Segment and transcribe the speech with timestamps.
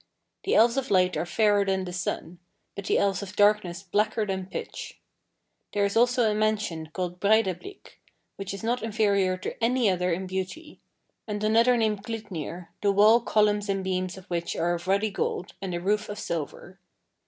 [0.45, 2.39] The Elves of Light are fairer than the sun,
[2.73, 4.99] but the Elves of Darkness blacker than pitch.
[5.73, 7.99] There is also a mansion called Breidablik,
[8.35, 10.81] which is not inferior to any other in beauty;
[11.27, 15.53] and another named Glitnir, the wall, columns and beams of which are of ruddy gold,
[15.61, 16.79] and the roof of silver.